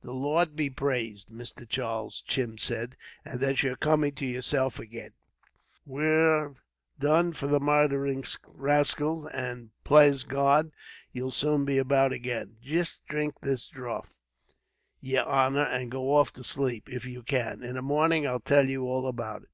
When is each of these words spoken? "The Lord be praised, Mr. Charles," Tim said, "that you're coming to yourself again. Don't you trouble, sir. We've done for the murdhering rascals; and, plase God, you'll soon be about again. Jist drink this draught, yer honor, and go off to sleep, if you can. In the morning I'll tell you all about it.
"The 0.00 0.14
Lord 0.14 0.54
be 0.54 0.70
praised, 0.70 1.28
Mr. 1.28 1.68
Charles," 1.68 2.22
Tim 2.28 2.56
said, 2.56 2.96
"that 3.24 3.64
you're 3.64 3.74
coming 3.74 4.12
to 4.14 4.24
yourself 4.24 4.78
again. 4.78 5.10
Don't 5.84 5.96
you 5.96 6.00
trouble, 6.00 6.00
sir. 6.04 6.48
We've 6.50 6.62
done 7.00 7.32
for 7.32 7.48
the 7.48 7.58
murdhering 7.58 8.24
rascals; 8.54 9.26
and, 9.34 9.70
plase 9.82 10.22
God, 10.22 10.70
you'll 11.10 11.32
soon 11.32 11.64
be 11.64 11.78
about 11.78 12.12
again. 12.12 12.58
Jist 12.62 13.04
drink 13.08 13.40
this 13.40 13.66
draught, 13.66 14.14
yer 15.00 15.24
honor, 15.24 15.64
and 15.66 15.90
go 15.90 16.14
off 16.14 16.32
to 16.34 16.44
sleep, 16.44 16.88
if 16.88 17.04
you 17.04 17.24
can. 17.24 17.64
In 17.64 17.74
the 17.74 17.82
morning 17.82 18.24
I'll 18.24 18.38
tell 18.38 18.70
you 18.70 18.84
all 18.84 19.08
about 19.08 19.42
it. 19.42 19.48